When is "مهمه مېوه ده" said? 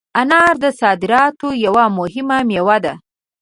1.97-2.93